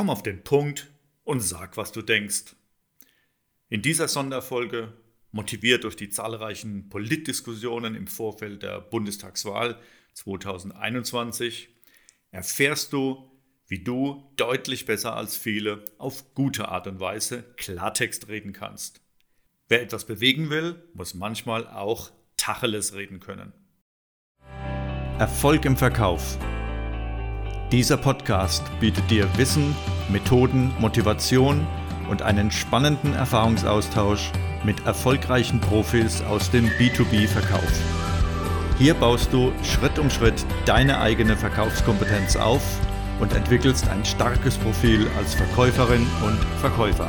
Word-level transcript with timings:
Komm 0.00 0.08
auf 0.08 0.22
den 0.22 0.42
Punkt 0.42 0.90
und 1.24 1.40
sag, 1.40 1.76
was 1.76 1.92
du 1.92 2.00
denkst. 2.00 2.56
In 3.68 3.82
dieser 3.82 4.08
Sonderfolge, 4.08 4.94
motiviert 5.30 5.84
durch 5.84 5.94
die 5.94 6.08
zahlreichen 6.08 6.88
Politdiskussionen 6.88 7.94
im 7.94 8.06
Vorfeld 8.06 8.62
der 8.62 8.80
Bundestagswahl 8.80 9.78
2021, 10.14 11.68
erfährst 12.30 12.94
du, 12.94 13.30
wie 13.66 13.84
du 13.84 14.32
deutlich 14.36 14.86
besser 14.86 15.14
als 15.14 15.36
viele 15.36 15.84
auf 15.98 16.32
gute 16.32 16.70
Art 16.70 16.86
und 16.86 16.98
Weise 16.98 17.42
Klartext 17.58 18.28
reden 18.28 18.54
kannst. 18.54 19.02
Wer 19.68 19.82
etwas 19.82 20.06
bewegen 20.06 20.48
will, 20.48 20.82
muss 20.94 21.12
manchmal 21.12 21.68
auch 21.68 22.10
Tacheles 22.38 22.94
reden 22.94 23.20
können. 23.20 23.52
Erfolg 25.18 25.66
im 25.66 25.76
Verkauf. 25.76 26.38
Dieser 27.72 27.96
Podcast 27.96 28.64
bietet 28.80 29.08
dir 29.12 29.28
Wissen, 29.36 29.76
Methoden, 30.08 30.74
Motivation 30.80 31.64
und 32.10 32.20
einen 32.20 32.50
spannenden 32.50 33.14
Erfahrungsaustausch 33.14 34.32
mit 34.64 34.84
erfolgreichen 34.86 35.60
Profis 35.60 36.20
aus 36.22 36.50
dem 36.50 36.66
B2B-Verkauf. 36.66 37.70
Hier 38.76 38.94
baust 38.94 39.32
du 39.32 39.52
Schritt 39.62 40.00
um 40.00 40.10
Schritt 40.10 40.44
deine 40.66 40.98
eigene 41.00 41.36
Verkaufskompetenz 41.36 42.34
auf 42.34 42.62
und 43.20 43.34
entwickelst 43.34 43.88
ein 43.88 44.04
starkes 44.04 44.56
Profil 44.58 45.06
als 45.16 45.34
Verkäuferin 45.34 46.04
und 46.24 46.38
Verkäufer. 46.60 47.08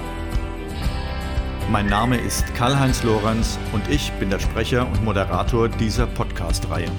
Mein 1.71 1.87
Name 1.87 2.17
ist 2.17 2.53
Karl-Heinz 2.53 3.01
Lorenz 3.01 3.57
und 3.71 3.89
ich 3.89 4.11
bin 4.19 4.29
der 4.29 4.39
Sprecher 4.39 4.85
und 4.85 5.03
Moderator 5.03 5.69
dieser 5.69 6.05
Podcast-Reihe. 6.05 6.91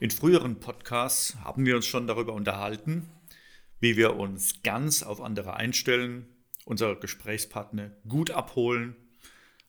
In 0.00 0.12
früheren 0.12 0.60
Podcasts 0.60 1.34
haben 1.42 1.66
wir 1.66 1.74
uns 1.74 1.86
schon 1.86 2.06
darüber 2.06 2.32
unterhalten, 2.32 3.08
wie 3.80 3.96
wir 3.96 4.14
uns 4.14 4.62
ganz 4.62 5.02
auf 5.02 5.20
andere 5.20 5.56
einstellen, 5.56 6.28
unsere 6.64 6.96
Gesprächspartner 7.00 7.90
gut 8.06 8.30
abholen, 8.30 8.94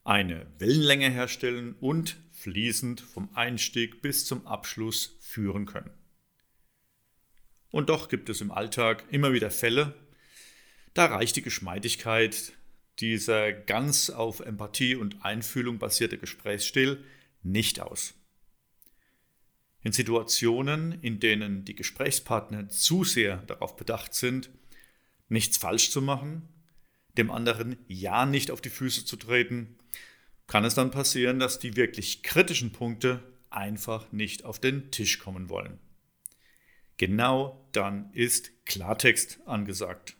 eine 0.03 0.45
Wellenlänge 0.59 1.09
herstellen 1.09 1.73
und 1.79 2.17
fließend 2.31 3.01
vom 3.01 3.29
Einstieg 3.33 4.03
bis 4.03 4.27
zum 4.27 4.45
Abschluss 4.45 5.17
führen 5.19 5.65
können. 5.65 5.89
Und 7.71 7.89
doch 7.89 8.07
gibt 8.07 8.29
es 8.29 8.39
im 8.39 8.51
Alltag 8.51 9.05
immer 9.09 9.33
wieder 9.33 9.49
Fälle, 9.49 9.95
da 10.93 11.07
reicht 11.07 11.37
die 11.37 11.41
Geschmeidigkeit 11.41 12.53
dieser 12.99 13.51
ganz 13.51 14.11
auf 14.11 14.41
Empathie 14.41 14.95
und 14.95 15.25
Einfühlung 15.25 15.79
basierte 15.79 16.19
Gesprächsstil 16.19 17.03
nicht 17.41 17.79
aus. 17.79 18.13
In 19.81 19.91
Situationen, 19.91 21.01
in 21.01 21.19
denen 21.19 21.63
die 21.63 21.75
Gesprächspartner 21.75 22.69
zu 22.69 23.03
sehr 23.03 23.37
darauf 23.37 23.75
bedacht 23.75 24.13
sind, 24.13 24.49
nichts 25.29 25.57
falsch 25.57 25.91
zu 25.91 26.01
machen, 26.01 26.49
dem 27.17 27.31
anderen 27.31 27.77
ja 27.87 28.25
nicht 28.25 28.51
auf 28.51 28.61
die 28.61 28.69
Füße 28.69 29.05
zu 29.05 29.15
treten, 29.15 29.77
kann 30.47 30.65
es 30.65 30.75
dann 30.75 30.91
passieren, 30.91 31.39
dass 31.39 31.59
die 31.59 31.75
wirklich 31.75 32.23
kritischen 32.23 32.71
Punkte 32.71 33.23
einfach 33.49 34.11
nicht 34.11 34.43
auf 34.43 34.59
den 34.59 34.91
Tisch 34.91 35.19
kommen 35.19 35.49
wollen. 35.49 35.79
Genau 36.97 37.67
dann 37.71 38.11
ist 38.13 38.65
Klartext 38.65 39.39
angesagt. 39.45 40.17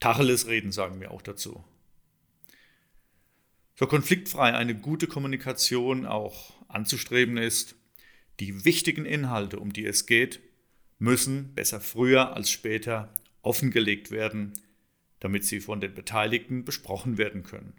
Tacheles 0.00 0.46
reden 0.46 0.72
sagen 0.72 1.00
wir 1.00 1.10
auch 1.10 1.22
dazu. 1.22 1.62
So 3.74 3.86
konfliktfrei 3.86 4.54
eine 4.54 4.74
gute 4.74 5.06
Kommunikation 5.06 6.06
auch 6.06 6.52
anzustreben 6.68 7.36
ist, 7.36 7.76
die 8.42 8.64
wichtigen 8.64 9.06
Inhalte, 9.06 9.60
um 9.60 9.72
die 9.72 9.86
es 9.86 10.06
geht, 10.06 10.40
müssen 10.98 11.54
besser 11.54 11.80
früher 11.80 12.34
als 12.34 12.50
später 12.50 13.14
offengelegt 13.40 14.10
werden, 14.10 14.52
damit 15.20 15.44
sie 15.44 15.60
von 15.60 15.80
den 15.80 15.94
Beteiligten 15.94 16.64
besprochen 16.64 17.18
werden 17.18 17.44
können. 17.44 17.74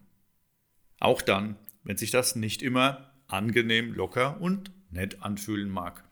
Auch 1.02 1.22
dann, 1.22 1.58
wenn 1.84 1.98
sich 1.98 2.12
das 2.12 2.38
nicht 2.38 2.62
immer 2.62 3.14
angenehm, 3.28 3.94
locker 3.94 4.40
und 4.40 4.72
nett 4.90 5.22
anfühlen 5.22 5.70
mag. 5.70 6.06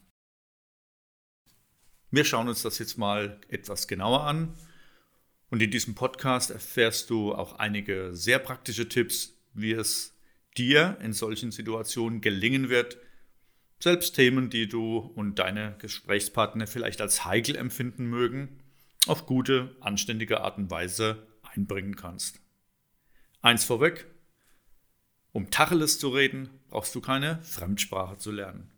Wir 2.09 2.25
schauen 2.25 2.49
uns 2.49 2.61
das 2.61 2.77
jetzt 2.77 2.97
mal 2.97 3.39
etwas 3.47 3.87
genauer 3.87 4.25
an 4.27 4.53
und 5.49 5.61
in 5.61 5.71
diesem 5.71 5.95
Podcast 5.95 6.51
erfährst 6.51 7.09
du 7.09 7.33
auch 7.33 7.53
einige 7.53 8.13
sehr 8.13 8.39
praktische 8.39 8.89
Tipps, 8.89 9.33
wie 9.53 9.71
es 9.71 10.13
dir 10.57 10.97
in 11.01 11.13
solchen 11.13 11.51
Situationen 11.51 12.19
gelingen 12.19 12.67
wird, 12.67 12.97
selbst 13.81 14.15
Themen, 14.15 14.49
die 14.49 14.67
du 14.67 14.97
und 14.97 15.39
deine 15.39 15.75
Gesprächspartner 15.79 16.67
vielleicht 16.67 17.01
als 17.01 17.25
heikel 17.25 17.55
empfinden 17.55 18.05
mögen, 18.05 18.59
auf 19.07 19.25
gute, 19.25 19.75
anständige 19.79 20.41
Art 20.41 20.57
und 20.57 20.69
Weise 20.69 21.27
einbringen 21.41 21.95
kannst. 21.95 22.39
Eins 23.41 23.63
vorweg, 23.63 24.05
um 25.31 25.49
Tacheles 25.49 25.97
zu 25.97 26.09
reden, 26.09 26.49
brauchst 26.69 26.93
du 26.93 27.01
keine 27.01 27.41
Fremdsprache 27.43 28.17
zu 28.17 28.31
lernen. 28.31 28.71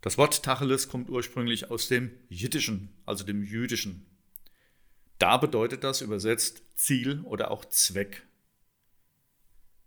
Das 0.00 0.16
Wort 0.16 0.44
Tacheles 0.44 0.88
kommt 0.88 1.10
ursprünglich 1.10 1.70
aus 1.70 1.88
dem 1.88 2.12
Jiddischen, 2.28 2.90
also 3.04 3.24
dem 3.24 3.42
Jüdischen. 3.42 4.06
Da 5.18 5.36
bedeutet 5.38 5.82
das 5.82 6.00
übersetzt 6.00 6.62
Ziel 6.76 7.20
oder 7.22 7.50
auch 7.50 7.64
Zweck. 7.64 8.22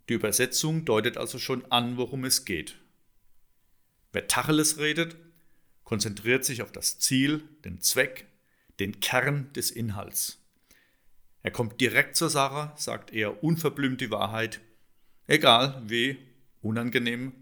Die 0.09 0.13
Übersetzung 0.13 0.83
deutet 0.83 1.15
also 1.15 1.39
schon 1.39 1.63
an, 1.71 1.95
worum 1.95 2.25
es 2.25 2.43
geht. 2.43 2.80
Wer 4.11 4.27
Tacheles 4.27 4.77
redet, 4.77 5.15
konzentriert 5.83 6.45
sich 6.45 6.61
auf 6.61 6.71
das 6.71 6.99
Ziel, 6.99 7.43
den 7.63 7.81
Zweck, 7.81 8.27
den 8.79 8.99
Kern 8.99 9.51
des 9.53 9.71
Inhalts. 9.71 10.39
Er 11.43 11.51
kommt 11.51 11.81
direkt 11.81 12.15
zur 12.15 12.29
Sache, 12.29 12.71
sagt 12.75 13.11
eher 13.11 13.43
unverblümt 13.43 14.01
die 14.01 14.11
Wahrheit, 14.11 14.61
egal 15.27 15.81
wie 15.85 16.17
unangenehm 16.61 17.33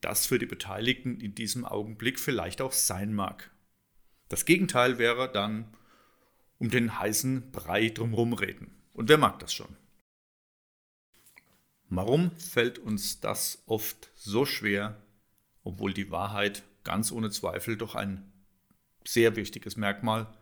das 0.00 0.26
für 0.26 0.38
die 0.38 0.46
Beteiligten 0.46 1.20
in 1.20 1.34
diesem 1.34 1.64
Augenblick 1.64 2.20
vielleicht 2.20 2.60
auch 2.60 2.72
sein 2.72 3.14
mag. 3.14 3.50
Das 4.28 4.44
Gegenteil 4.44 4.98
wäre 4.98 5.30
dann 5.30 5.74
um 6.58 6.70
den 6.70 6.98
heißen 6.98 7.50
Brei 7.50 7.88
drumherum 7.88 8.32
reden. 8.32 8.74
Und 8.92 9.08
wer 9.08 9.18
mag 9.18 9.38
das 9.38 9.52
schon? 9.52 9.76
Warum 11.88 12.32
fällt 12.36 12.78
uns 12.78 13.20
das 13.20 13.62
oft 13.66 14.10
so 14.16 14.44
schwer, 14.44 15.00
obwohl 15.66 15.92
die 15.92 16.10
Wahrheit 16.12 16.62
ganz 16.84 17.10
ohne 17.10 17.30
Zweifel 17.30 17.76
doch 17.76 17.96
ein 17.96 18.32
sehr 19.04 19.34
wichtiges 19.34 19.76
Merkmal 19.76 20.32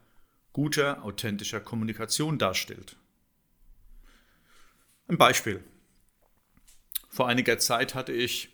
guter, 0.53 1.03
authentischer 1.03 1.61
Kommunikation 1.61 2.39
darstellt. 2.39 2.97
Ein 5.09 5.17
Beispiel. 5.19 5.65
Vor 7.09 7.27
einiger 7.27 7.59
Zeit 7.59 7.95
hatte 7.95 8.13
ich 8.13 8.51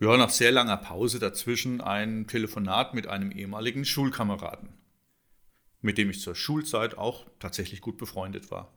ja, 0.00 0.16
nach 0.16 0.30
sehr 0.30 0.52
langer 0.52 0.76
Pause 0.76 1.18
dazwischen 1.18 1.80
ein 1.80 2.28
Telefonat 2.28 2.94
mit 2.94 3.08
einem 3.08 3.32
ehemaligen 3.32 3.84
Schulkameraden, 3.84 4.68
mit 5.80 5.98
dem 5.98 6.08
ich 6.08 6.20
zur 6.20 6.36
Schulzeit 6.36 6.96
auch 6.96 7.26
tatsächlich 7.40 7.80
gut 7.80 7.98
befreundet 7.98 8.52
war. 8.52 8.72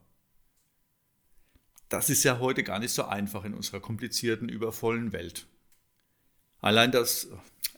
Das 1.88 2.10
ist 2.10 2.24
ja 2.24 2.40
heute 2.40 2.64
gar 2.64 2.80
nicht 2.80 2.92
so 2.92 3.04
einfach 3.04 3.44
in 3.44 3.54
unserer 3.54 3.80
komplizierten, 3.80 4.48
übervollen 4.48 5.12
Welt. 5.12 5.46
Allein 6.62 6.92
das, 6.92 7.28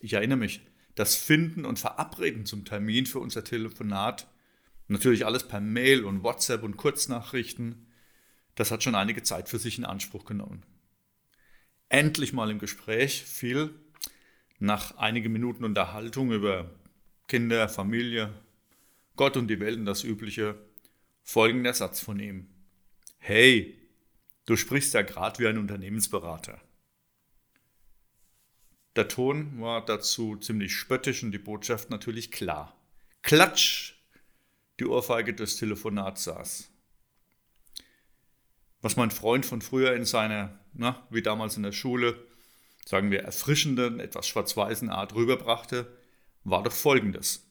ich 0.00 0.12
erinnere 0.12 0.38
mich, 0.38 0.60
das 0.94 1.16
Finden 1.16 1.64
und 1.64 1.78
Verabreden 1.80 2.46
zum 2.46 2.64
Termin 2.64 3.06
für 3.06 3.18
unser 3.18 3.42
Telefonat, 3.42 4.28
natürlich 4.86 5.26
alles 5.26 5.48
per 5.48 5.60
Mail 5.60 6.04
und 6.04 6.22
WhatsApp 6.22 6.62
und 6.62 6.76
Kurznachrichten, 6.76 7.86
das 8.54 8.70
hat 8.70 8.84
schon 8.84 8.94
einige 8.94 9.22
Zeit 9.22 9.48
für 9.48 9.58
sich 9.58 9.78
in 9.78 9.86
Anspruch 9.86 10.26
genommen. 10.26 10.62
Endlich 11.88 12.32
mal 12.32 12.50
im 12.50 12.58
Gespräch 12.58 13.24
fiel, 13.24 13.74
nach 14.58 14.96
einigen 14.98 15.32
Minuten 15.32 15.64
Unterhaltung 15.64 16.30
über 16.30 16.70
Kinder, 17.26 17.68
Familie, 17.68 18.32
Gott 19.16 19.36
und 19.36 19.48
die 19.48 19.60
Welt 19.60 19.78
und 19.78 19.86
das 19.86 20.04
Übliche, 20.04 20.56
folgender 21.22 21.72
Satz 21.72 22.00
von 22.00 22.20
ihm. 22.20 22.48
Hey, 23.18 23.78
du 24.44 24.56
sprichst 24.56 24.92
ja 24.92 25.02
gerade 25.02 25.38
wie 25.38 25.46
ein 25.46 25.58
Unternehmensberater. 25.58 26.60
Der 28.96 29.08
Ton 29.08 29.60
war 29.60 29.84
dazu 29.84 30.36
ziemlich 30.36 30.72
spöttisch 30.74 31.22
und 31.22 31.32
die 31.32 31.38
Botschaft 31.38 31.90
natürlich 31.90 32.30
klar. 32.30 32.76
Klatsch! 33.22 33.94
Die 34.78 34.86
Ohrfeige 34.86 35.34
des 35.34 35.56
Telefonats 35.56 36.24
saß. 36.24 36.70
Was 38.82 38.96
mein 38.96 39.10
Freund 39.10 39.46
von 39.46 39.62
früher 39.62 39.94
in 39.94 40.04
seiner, 40.04 40.58
na, 40.72 41.06
wie 41.10 41.22
damals 41.22 41.56
in 41.56 41.62
der 41.62 41.72
Schule, 41.72 42.16
sagen 42.84 43.10
wir, 43.10 43.22
erfrischenden, 43.22 43.98
etwas 43.98 44.28
schwarz-weißen 44.28 44.90
Art 44.90 45.14
rüberbrachte, 45.14 45.96
war 46.44 46.62
doch 46.62 46.72
folgendes. 46.72 47.50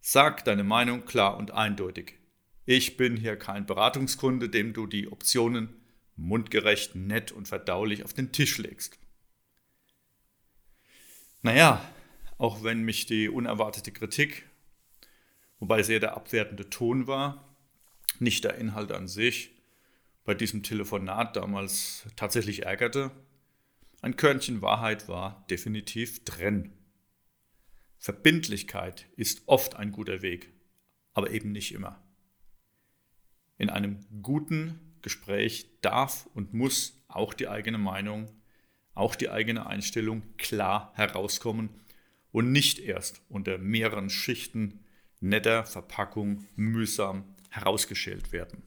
Sag 0.00 0.44
deine 0.44 0.64
Meinung 0.64 1.04
klar 1.04 1.36
und 1.36 1.50
eindeutig. 1.50 2.14
Ich 2.66 2.96
bin 2.96 3.16
hier 3.16 3.36
kein 3.36 3.66
Beratungskunde, 3.66 4.48
dem 4.48 4.72
du 4.72 4.86
die 4.86 5.10
Optionen 5.10 5.68
mundgerecht, 6.16 6.94
nett 6.94 7.30
und 7.30 7.46
verdaulich 7.46 8.04
auf 8.04 8.14
den 8.14 8.32
Tisch 8.32 8.58
legst. 8.58 8.98
Naja, 11.44 11.80
auch 12.38 12.64
wenn 12.64 12.82
mich 12.82 13.06
die 13.06 13.28
unerwartete 13.28 13.92
Kritik 13.92 14.44
wobei 15.64 15.80
es 15.80 15.88
eher 15.88 15.98
der 15.98 16.14
abwertende 16.14 16.68
Ton 16.68 17.06
war, 17.06 17.56
nicht 18.18 18.44
der 18.44 18.56
Inhalt 18.56 18.92
an 18.92 19.08
sich, 19.08 19.50
bei 20.22 20.34
diesem 20.34 20.62
Telefonat 20.62 21.36
damals 21.36 22.04
tatsächlich 22.16 22.66
ärgerte. 22.66 23.10
Ein 24.02 24.16
Körnchen 24.16 24.60
Wahrheit 24.60 25.08
war 25.08 25.46
definitiv 25.48 26.22
drin. 26.26 26.74
Verbindlichkeit 27.96 29.06
ist 29.16 29.42
oft 29.46 29.76
ein 29.76 29.90
guter 29.90 30.20
Weg, 30.20 30.52
aber 31.14 31.30
eben 31.30 31.50
nicht 31.52 31.72
immer. 31.72 32.02
In 33.56 33.70
einem 33.70 34.04
guten 34.20 34.98
Gespräch 35.00 35.80
darf 35.80 36.26
und 36.34 36.52
muss 36.52 37.02
auch 37.08 37.32
die 37.32 37.48
eigene 37.48 37.78
Meinung, 37.78 38.28
auch 38.94 39.14
die 39.14 39.30
eigene 39.30 39.66
Einstellung 39.66 40.22
klar 40.36 40.92
herauskommen 40.94 41.70
und 42.32 42.52
nicht 42.52 42.78
erst 42.78 43.22
unter 43.28 43.58
mehreren 43.58 44.10
Schichten 44.10 44.84
netter 45.20 45.64
Verpackung 45.64 46.44
mühsam 46.56 47.24
herausgeschält 47.50 48.32
werden. 48.32 48.62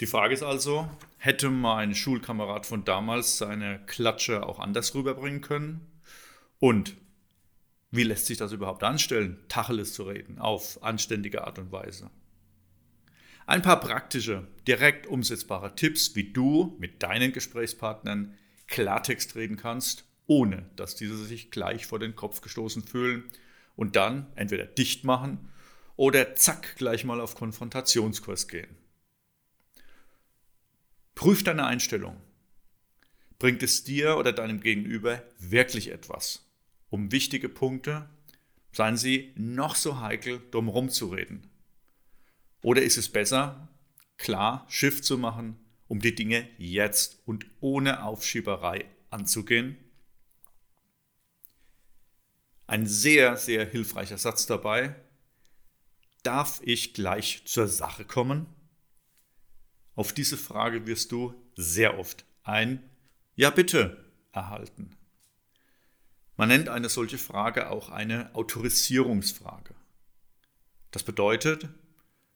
Die 0.00 0.06
Frage 0.06 0.34
ist 0.34 0.42
also, 0.42 0.90
hätte 1.18 1.50
mein 1.50 1.94
Schulkamerad 1.94 2.66
von 2.66 2.84
damals 2.84 3.38
seine 3.38 3.80
Klatsche 3.86 4.44
auch 4.44 4.58
anders 4.58 4.94
rüberbringen 4.94 5.42
können? 5.42 5.86
Und 6.58 6.96
wie 7.90 8.02
lässt 8.02 8.26
sich 8.26 8.38
das 8.38 8.52
überhaupt 8.52 8.82
anstellen, 8.82 9.38
Tacheles 9.48 9.92
zu 9.92 10.04
reden, 10.04 10.38
auf 10.38 10.82
anständige 10.82 11.44
Art 11.44 11.58
und 11.58 11.70
Weise? 11.72 12.10
Ein 13.46 13.62
paar 13.62 13.80
praktische, 13.80 14.46
direkt 14.66 15.06
umsetzbare 15.06 15.74
Tipps, 15.74 16.14
wie 16.14 16.32
du 16.32 16.76
mit 16.78 17.02
deinen 17.02 17.32
Gesprächspartnern 17.32 18.34
Klartext 18.72 19.36
reden 19.36 19.56
kannst, 19.56 20.06
ohne 20.26 20.64
dass 20.76 20.96
diese 20.96 21.24
sich 21.24 21.50
gleich 21.50 21.86
vor 21.86 21.98
den 21.98 22.16
Kopf 22.16 22.40
gestoßen 22.40 22.82
fühlen 22.82 23.24
und 23.76 23.96
dann 23.96 24.32
entweder 24.34 24.64
dicht 24.64 25.04
machen 25.04 25.50
oder 25.96 26.34
zack 26.34 26.76
gleich 26.76 27.04
mal 27.04 27.20
auf 27.20 27.34
Konfrontationskurs 27.34 28.48
gehen. 28.48 28.74
Prüf 31.14 31.44
deine 31.44 31.66
Einstellung. 31.66 32.16
Bringt 33.38 33.62
es 33.62 33.84
dir 33.84 34.16
oder 34.16 34.32
deinem 34.32 34.60
Gegenüber 34.60 35.22
wirklich 35.38 35.90
etwas, 35.90 36.48
um 36.88 37.12
wichtige 37.12 37.50
Punkte, 37.50 38.08
seien 38.72 38.96
sie 38.96 39.32
noch 39.36 39.74
so 39.74 40.00
heikel, 40.00 40.40
drumherum 40.50 40.88
zu 40.88 41.08
reden? 41.08 41.50
Oder 42.62 42.82
ist 42.82 42.96
es 42.96 43.10
besser, 43.10 43.68
klar 44.16 44.64
Schiff 44.70 45.02
zu 45.02 45.18
machen, 45.18 45.61
um 45.92 46.00
die 46.00 46.14
Dinge 46.14 46.48
jetzt 46.56 47.20
und 47.26 47.44
ohne 47.60 48.02
Aufschieberei 48.04 48.86
anzugehen? 49.10 49.76
Ein 52.66 52.86
sehr, 52.86 53.36
sehr 53.36 53.66
hilfreicher 53.66 54.16
Satz 54.16 54.46
dabei. 54.46 54.96
Darf 56.22 56.62
ich 56.64 56.94
gleich 56.94 57.42
zur 57.44 57.68
Sache 57.68 58.06
kommen? 58.06 58.46
Auf 59.94 60.14
diese 60.14 60.38
Frage 60.38 60.86
wirst 60.86 61.12
du 61.12 61.34
sehr 61.56 61.98
oft 61.98 62.24
ein 62.42 62.82
Ja 63.34 63.50
bitte 63.50 64.02
erhalten. 64.32 64.96
Man 66.38 66.48
nennt 66.48 66.70
eine 66.70 66.88
solche 66.88 67.18
Frage 67.18 67.68
auch 67.68 67.90
eine 67.90 68.34
Autorisierungsfrage. 68.34 69.74
Das 70.90 71.02
bedeutet, 71.02 71.68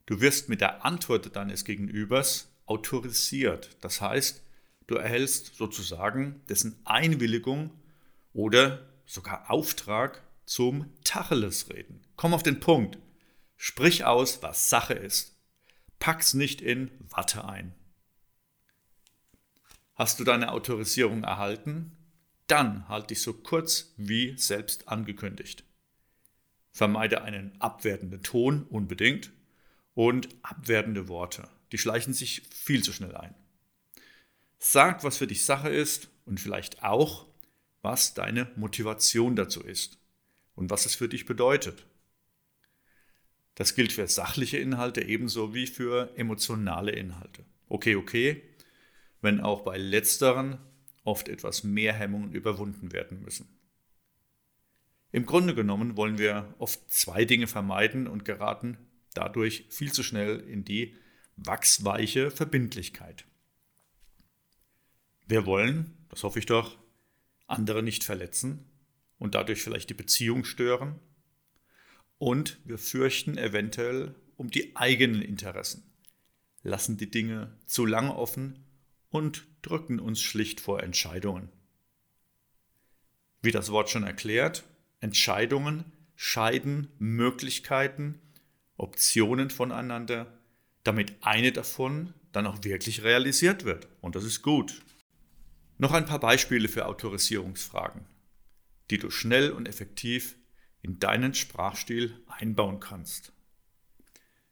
Du 0.09 0.21
wirst 0.21 0.49
mit 0.49 0.61
der 0.61 0.85
Antwort 0.85 1.35
deines 1.35 1.65
Gegenübers 1.65 2.56
autorisiert. 2.67 3.77
Das 3.81 4.01
heißt, 4.01 4.43
du 4.87 4.97
erhältst 4.97 5.55
sozusagen 5.57 6.43
dessen 6.49 6.81
Einwilligung 6.85 7.71
oder 8.33 8.87
sogar 9.07 9.51
Auftrag 9.51 10.23
zum 10.45 10.93
Tacheles 11.05 11.71
reden. 11.71 12.03
Komm 12.17 12.35
auf 12.35 12.43
den 12.43 12.61
Punkt. 12.61 12.99
Sprich 13.57 14.05
aus, 14.05 14.43
was 14.43 14.69
Sache 14.69 14.95
ist. 14.95 15.37
Pack's 15.99 16.35
nicht 16.35 16.61
in 16.61 16.91
Watte 17.09 17.45
ein. 17.45 17.75
Hast 19.95 20.21
du 20.21 20.25
deine 20.25 20.53
Autorisierung 20.53 21.25
erhalten? 21.25 21.97
Dann 22.49 22.89
halt 22.89 23.11
dich 23.11 23.23
so 23.23 23.33
kurz 23.33 23.95
wie 23.97 24.37
selbst 24.37 24.89
angekündigt. 24.89 25.65
Vermeide 26.71 27.23
einen 27.23 27.59
abwertenden 27.61 28.23
Ton 28.23 28.65
unbedingt 28.65 29.33
und 29.95 30.29
abwertende 30.43 31.09
Worte. 31.09 31.49
Die 31.73 31.79
schleichen 31.79 32.15
sich 32.15 32.43
viel 32.51 32.83
zu 32.83 32.93
schnell 32.93 33.15
ein. 33.17 33.35
Sag, 34.59 35.05
was 35.05 35.19
für 35.19 35.27
dich 35.27 35.45
Sache 35.45 35.69
ist 35.69 36.09
und 36.25 36.41
vielleicht 36.41 36.83
auch, 36.83 37.27
was 37.83 38.15
deine 38.15 38.51
Motivation 38.57 39.37
dazu 39.37 39.63
ist 39.63 39.99
und 40.55 40.71
was 40.71 40.87
es 40.87 40.95
für 40.95 41.09
dich 41.09 41.27
bedeutet. 41.27 41.87
Das 43.55 43.75
gilt 43.75 43.93
für 43.93 44.07
sachliche 44.07 44.59
Inhalte 44.59 45.03
ebenso 45.03 45.55
wie 45.55 45.67
für 45.67 46.13
emotionale 46.17 46.93
Inhalte. 46.93 47.45
Okay, 47.69 47.97
okay, 47.97 48.43
wenn 49.21 49.41
auch 49.41 49.63
bei 49.63 49.79
letzteren 49.79 50.59
oft 51.05 51.29
etwas 51.29 51.65
mehr 51.65 51.93
Hemmungen 51.93 52.33
überwunden 52.33 52.93
werden 52.93 53.23
müssen. 53.23 53.49
Im 55.13 55.25
Grunde 55.25 55.55
genommen 55.55 55.97
wollen 55.97 56.19
wir 56.19 56.55
oft 56.59 56.91
zwei 56.91 57.25
Dinge 57.25 57.47
vermeiden 57.47 58.07
und 58.07 58.25
geraten 58.25 58.77
dadurch 59.15 59.65
viel 59.71 59.93
zu 59.93 60.03
schnell 60.03 60.41
in 60.41 60.65
die 60.65 60.95
wachsweiche 61.37 62.31
Verbindlichkeit. 62.31 63.27
Wir 65.27 65.47
wollen, 65.47 65.97
das 66.09 66.23
hoffe 66.23 66.39
ich 66.39 66.47
doch, 66.47 66.79
andere 67.47 67.83
nicht 67.83 68.05
verletzen 68.05 68.65
und 69.19 69.35
dadurch 69.35 69.63
vielleicht 69.63 69.91
die 69.91 69.95
Beziehung 69.95 70.45
stören. 70.45 70.99
Und 72.19 72.59
wir 72.65 72.79
fürchten 72.79 73.37
eventuell 73.37 74.15
um 74.37 74.51
die 74.51 74.77
eigenen 74.77 75.23
Interessen, 75.23 75.83
lassen 76.63 76.97
die 76.97 77.11
Dinge 77.11 77.57
zu 77.67 77.87
lange 77.87 78.15
offen 78.15 78.65
und 79.11 79.47
drücken 79.63 79.99
uns 79.99 80.21
schlicht 80.21 80.61
vor 80.61 80.83
Entscheidungen. 80.83 81.49
Wie 83.43 83.53
das 83.53 83.71
Wort 83.71 83.91
schon 83.91 84.03
erklärt, 84.03 84.65
Entscheidungen 85.01 85.93
scheiden 86.17 86.89
Möglichkeiten 86.99 88.21
Optionen 88.77 89.51
voneinander, 89.51 90.36
damit 90.87 91.17
eine 91.21 91.53
davon 91.53 92.15
dann 92.33 92.47
auch 92.47 92.63
wirklich 92.63 93.03
realisiert 93.03 93.65
wird. 93.65 93.89
Und 94.01 94.15
das 94.15 94.25
ist 94.25 94.43
gut. 94.43 94.83
Noch 95.79 95.93
ein 95.93 96.07
paar 96.07 96.21
Beispiele 96.21 96.69
für 96.69 96.87
Autorisierungsfragen, 96.87 98.07
die 98.91 98.99
du 98.99 99.11
schnell 99.11 99.51
und 99.51 99.69
effektiv 99.69 100.37
in 100.83 100.99
deinen 100.99 101.35
Sprachstil 101.35 102.23
einbauen 102.27 102.81
kannst. 102.81 103.33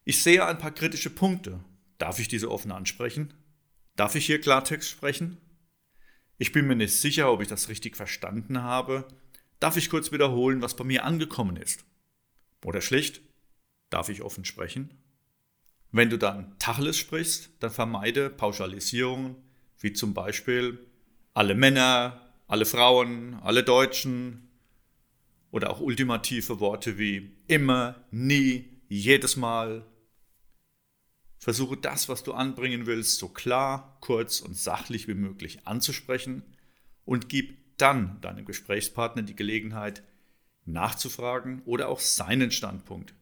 Ich 0.05 0.23
sehe 0.23 0.45
ein 0.47 0.59
paar 0.59 0.73
kritische 0.73 1.11
Punkte. 1.11 1.61
Darf 1.99 2.19
ich 2.19 2.29
diese 2.29 2.51
offen 2.51 2.73
ansprechen? 2.73 3.35
Darf 3.97 4.15
ich 4.15 4.27
hier 4.27 4.41
Klartext 4.41 4.89
sprechen? 4.89 5.39
Ich 6.37 6.53
bin 6.53 6.67
mir 6.67 6.77
nicht 6.77 6.97
sicher, 6.97 7.31
ob 7.31 7.41
ich 7.41 7.49
das 7.49 7.69
richtig 7.69 7.97
verstanden 7.97 8.63
habe. 8.63 9.07
Darf 9.61 9.77
ich 9.77 9.89
kurz 9.89 10.11
wiederholen, 10.13 10.61
was 10.61 10.77
bei 10.77 10.85
mir 10.85 11.05
angekommen 11.05 11.57
ist? 11.57 11.85
Oder 12.65 12.81
schlicht, 12.81 13.23
Darf 13.95 14.09
ich 14.09 14.23
offen 14.23 14.45
sprechen? 14.45 15.04
Wenn 15.95 16.11
du 16.11 16.19
dann 16.19 16.59
Tacheles 16.59 16.99
sprichst, 16.99 17.51
dann 17.61 17.71
vermeide 17.71 18.29
Pauschalisierungen, 18.29 19.37
wie 19.79 19.93
zum 19.93 20.13
Beispiel 20.13 20.85
alle 21.35 21.55
Männer, 21.55 22.21
alle 22.49 22.67
Frauen, 22.67 23.35
alle 23.35 23.63
Deutschen 23.63 24.49
oder 25.53 25.71
auch 25.71 25.79
ultimative 25.79 26.59
Worte 26.59 26.99
wie 26.99 27.37
immer, 27.47 28.05
nie, 28.11 28.65
jedes 28.89 29.37
Mal. 29.37 29.87
Versuche 31.39 31.77
das, 31.77 32.09
was 32.09 32.25
du 32.25 32.33
anbringen 32.33 32.87
willst, 32.87 33.21
so 33.21 33.29
klar, 33.29 33.97
kurz 34.01 34.41
und 34.41 34.57
sachlich 34.57 35.07
wie 35.07 35.15
möglich 35.15 35.65
anzusprechen 35.65 36.43
und 37.05 37.29
gib 37.29 37.79
dann 37.79 38.21
deinem 38.21 38.45
Gesprächspartner 38.45 39.23
die 39.23 39.37
Gelegenheit, 39.37 40.03
nachzufragen 40.65 41.63
oder 41.67 41.89
auch 41.89 42.01
seinen 42.01 42.51
Standpunkt 42.51 43.15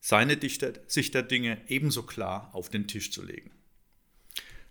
seine 0.00 0.38
Sicht 0.40 1.14
der 1.14 1.22
Dinge 1.22 1.60
ebenso 1.68 2.02
klar 2.02 2.50
auf 2.52 2.70
den 2.70 2.88
Tisch 2.88 3.12
zu 3.12 3.22
legen. 3.22 3.50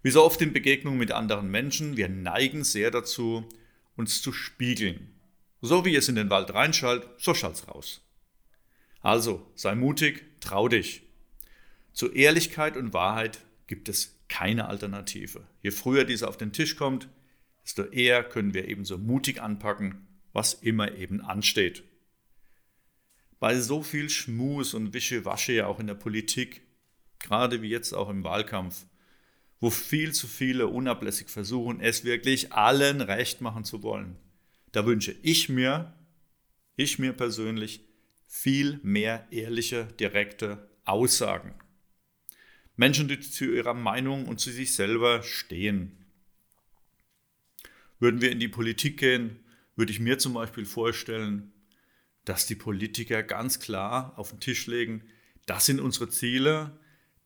Wie 0.01 0.09
so 0.09 0.23
oft 0.23 0.41
in 0.41 0.53
Begegnungen 0.53 0.99
mit 0.99 1.11
anderen 1.11 1.51
Menschen, 1.51 1.97
wir 1.97 2.09
neigen 2.09 2.63
sehr 2.63 2.89
dazu, 2.89 3.47
uns 3.95 4.21
zu 4.21 4.33
spiegeln. 4.33 5.13
So 5.61 5.85
wie 5.85 5.95
es 5.95 6.09
in 6.09 6.15
den 6.15 6.29
Wald 6.29 6.53
reinschallt, 6.53 7.07
so 7.17 7.33
schallt's 7.33 7.67
raus. 7.67 8.01
Also, 9.01 9.45
sei 9.55 9.75
mutig, 9.75 10.25
trau 10.39 10.67
dich. 10.67 11.03
Zu 11.93 12.11
Ehrlichkeit 12.11 12.75
und 12.77 12.93
Wahrheit 12.93 13.39
gibt 13.67 13.89
es 13.89 14.17
keine 14.29 14.67
Alternative. 14.67 15.45
Je 15.61 15.71
früher 15.71 16.05
diese 16.05 16.27
auf 16.27 16.37
den 16.37 16.53
Tisch 16.53 16.75
kommt, 16.75 17.09
desto 17.63 17.83
eher 17.83 18.23
können 18.23 18.53
wir 18.53 18.67
ebenso 18.67 18.97
mutig 18.97 19.41
anpacken, 19.41 20.07
was 20.33 20.53
immer 20.53 20.95
eben 20.95 21.21
ansteht 21.21 21.83
bei 23.39 23.59
so 23.59 23.81
viel 23.81 24.09
Schmus 24.09 24.73
und 24.73 24.93
Wischiwaschi 24.93 25.53
ja 25.53 25.67
auch 25.67 25.79
in 25.79 25.87
der 25.87 25.95
Politik, 25.95 26.61
gerade 27.19 27.61
wie 27.61 27.69
jetzt 27.69 27.93
auch 27.93 28.09
im 28.09 28.23
Wahlkampf, 28.23 28.85
wo 29.59 29.69
viel 29.69 30.13
zu 30.13 30.27
viele 30.27 30.67
unablässig 30.67 31.29
versuchen, 31.29 31.81
es 31.81 32.03
wirklich 32.03 32.53
allen 32.53 33.01
recht 33.01 33.41
machen 33.41 33.63
zu 33.63 33.83
wollen. 33.83 34.17
Da 34.71 34.85
wünsche 34.85 35.15
ich 35.21 35.49
mir, 35.49 35.93
ich 36.75 36.99
mir 36.99 37.13
persönlich, 37.13 37.85
viel 38.27 38.79
mehr 38.83 39.27
ehrliche, 39.31 39.85
direkte 39.99 40.69
Aussagen. 40.85 41.55
Menschen, 42.75 43.07
die 43.07 43.19
zu 43.19 43.45
ihrer 43.45 43.73
Meinung 43.73 44.27
und 44.27 44.39
zu 44.39 44.51
sich 44.51 44.73
selber 44.73 45.23
stehen. 45.23 46.05
Würden 47.99 48.21
wir 48.21 48.31
in 48.31 48.39
die 48.39 48.47
Politik 48.47 48.97
gehen, 48.97 49.39
würde 49.75 49.91
ich 49.91 49.99
mir 49.99 50.19
zum 50.19 50.33
Beispiel 50.33 50.65
vorstellen, 50.65 51.51
dass 52.29 52.45
die 52.45 52.55
Politiker 52.55 53.23
ganz 53.23 53.59
klar 53.59 54.13
auf 54.15 54.29
den 54.29 54.39
Tisch 54.39 54.67
legen, 54.67 55.01
das 55.47 55.65
sind 55.65 55.79
unsere 55.79 56.09
Ziele, 56.09 56.77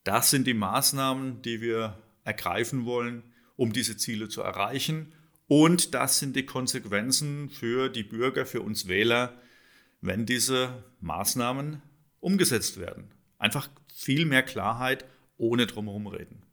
das 0.05 0.29
sind 0.29 0.47
die 0.47 0.53
Maßnahmen, 0.53 1.41
die 1.41 1.59
wir 1.59 2.01
ergreifen 2.23 2.85
wollen, 2.85 3.23
um 3.57 3.73
diese 3.73 3.97
Ziele 3.97 4.29
zu 4.29 4.41
erreichen. 4.41 5.11
Und 5.49 5.93
das 5.93 6.19
sind 6.19 6.37
die 6.37 6.45
Konsequenzen 6.45 7.49
für 7.49 7.89
die 7.89 8.03
Bürger, 8.03 8.45
für 8.45 8.61
uns 8.61 8.87
Wähler, 8.87 9.33
wenn 9.99 10.25
diese 10.25 10.85
Maßnahmen 11.01 11.81
umgesetzt 12.21 12.79
werden. 12.79 13.11
Einfach 13.37 13.69
viel 13.93 14.25
mehr 14.25 14.43
Klarheit, 14.43 15.03
ohne 15.35 15.67
drumherum 15.67 16.07
reden. 16.07 16.43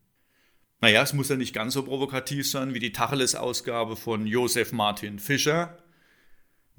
Naja, 0.80 1.02
es 1.02 1.12
muss 1.12 1.28
ja 1.28 1.36
nicht 1.36 1.54
ganz 1.54 1.74
so 1.74 1.84
provokativ 1.84 2.50
sein 2.50 2.74
wie 2.74 2.80
die 2.80 2.92
Tacheles-Ausgabe 2.92 3.94
von 3.94 4.26
Josef 4.26 4.72
Martin 4.72 5.20
Fischer, 5.20 5.78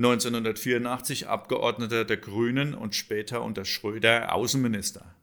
1984 0.03 1.27
Abgeordneter 1.27 2.05
der 2.05 2.17
Grünen 2.17 2.73
und 2.73 2.95
später 2.95 3.43
unter 3.43 3.65
Schröder 3.65 4.33
Außenminister. 4.33 5.15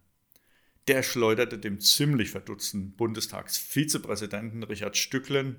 Der 0.86 1.02
schleuderte 1.02 1.58
dem 1.58 1.80
ziemlich 1.80 2.30
verdutzten 2.30 2.92
Bundestagsvizepräsidenten 2.92 4.62
Richard 4.62 4.96
Stücklen 4.96 5.56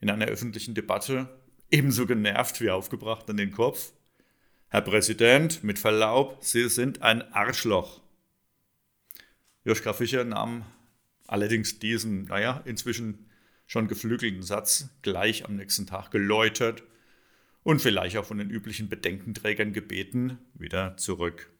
in 0.00 0.08
einer 0.08 0.26
öffentlichen 0.26 0.74
Debatte 0.74 1.28
ebenso 1.68 2.06
genervt 2.06 2.60
wie 2.60 2.70
aufgebracht 2.70 3.28
an 3.28 3.38
den 3.38 3.50
Kopf. 3.50 3.92
Herr 4.68 4.82
Präsident, 4.82 5.64
mit 5.64 5.80
Verlaub, 5.80 6.38
Sie 6.40 6.68
sind 6.68 7.02
ein 7.02 7.22
Arschloch. 7.32 8.02
Joschka 9.64 9.94
Fischer 9.94 10.22
nahm 10.22 10.64
allerdings 11.26 11.80
diesen, 11.80 12.26
naja, 12.26 12.62
inzwischen 12.66 13.28
schon 13.66 13.88
geflügelten 13.88 14.42
Satz 14.42 14.90
gleich 15.02 15.44
am 15.44 15.56
nächsten 15.56 15.88
Tag 15.88 16.12
geläutert 16.12 16.84
und 17.64 17.80
vielleicht 17.82 18.16
auch 18.16 18.24
von 18.24 18.38
den 18.38 18.50
üblichen 18.50 18.88
Bedenkenträgern 18.88 19.72
gebeten, 19.72 20.38
wieder 20.54 20.96
zurück. 20.96 21.50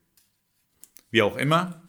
Wie 1.10 1.22
auch 1.22 1.36
immer, 1.36 1.82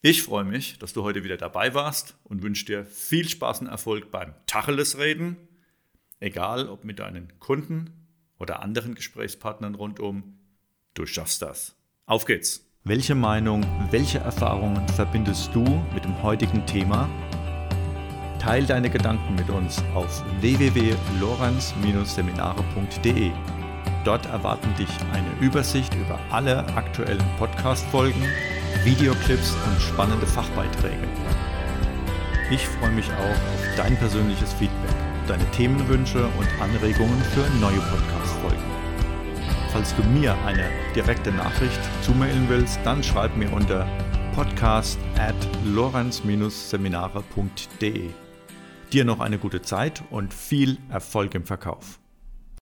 ich 0.00 0.22
freue 0.22 0.44
mich, 0.44 0.78
dass 0.78 0.92
du 0.92 1.02
heute 1.02 1.24
wieder 1.24 1.36
dabei 1.36 1.74
warst 1.74 2.16
und 2.22 2.42
wünsche 2.42 2.66
dir 2.66 2.84
viel 2.84 3.28
Spaß 3.28 3.62
und 3.62 3.66
Erfolg 3.66 4.12
beim 4.12 4.34
Tacheles-Reden, 4.46 5.36
egal 6.20 6.68
ob 6.68 6.84
mit 6.84 7.00
deinen 7.00 7.40
Kunden 7.40 8.06
oder 8.38 8.62
anderen 8.62 8.94
Gesprächspartnern 8.94 9.74
rundum. 9.74 10.38
Du 10.94 11.04
schaffst 11.06 11.42
das. 11.42 11.74
Auf 12.06 12.26
geht's! 12.26 12.64
Welche 12.84 13.14
Meinung, 13.14 13.66
welche 13.90 14.18
Erfahrungen 14.18 14.86
verbindest 14.90 15.54
du 15.54 15.64
mit 15.92 16.04
dem 16.04 16.22
heutigen 16.22 16.64
Thema? 16.64 17.10
Teil 18.38 18.66
deine 18.66 18.90
Gedanken 18.90 19.34
mit 19.34 19.50
uns 19.50 19.82
auf 19.94 20.22
www.lorenz-seminare.de. 20.40 23.32
Dort 24.04 24.26
erwarten 24.26 24.72
dich 24.78 24.90
eine 25.12 25.30
Übersicht 25.40 25.92
über 25.94 26.20
alle 26.30 26.58
aktuellen 26.76 27.24
Podcast-Folgen, 27.38 28.22
Videoclips 28.84 29.56
und 29.66 29.80
spannende 29.80 30.26
Fachbeiträge. 30.26 31.08
Ich 32.50 32.66
freue 32.66 32.92
mich 32.92 33.10
auch 33.10 33.30
auf 33.30 33.76
dein 33.76 33.94
persönliches 33.96 34.54
Feedback, 34.54 34.94
deine 35.26 35.44
Themenwünsche 35.50 36.24
und 36.24 36.48
Anregungen 36.62 37.20
für 37.34 37.44
neue 37.60 37.80
Podcast-Folgen. 37.80 38.78
Falls 39.72 39.94
du 39.96 40.02
mir 40.04 40.34
eine 40.46 40.70
direkte 40.94 41.30
Nachricht 41.30 41.80
zumailen 42.02 42.48
willst, 42.48 42.80
dann 42.84 43.02
schreib 43.02 43.36
mir 43.36 43.52
unter 43.52 43.86
podcast 44.34 44.98
at 45.18 45.36
lorenz-seminare.de. 45.64 48.27
Dir 48.92 49.04
noch 49.04 49.20
eine 49.20 49.38
gute 49.38 49.60
Zeit 49.60 50.02
und 50.10 50.32
viel 50.32 50.78
Erfolg 50.88 51.34
im 51.34 51.44
Verkauf. 51.44 51.98